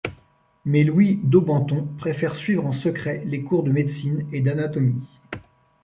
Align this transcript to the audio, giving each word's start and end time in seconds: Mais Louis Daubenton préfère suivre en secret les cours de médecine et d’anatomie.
Mais 0.65 0.83
Louis 0.83 1.19
Daubenton 1.23 1.87
préfère 1.99 2.33
suivre 2.33 2.65
en 2.65 2.71
secret 2.71 3.21
les 3.27 3.43
cours 3.43 3.61
de 3.61 3.71
médecine 3.71 4.25
et 4.33 4.41
d’anatomie. 4.41 5.07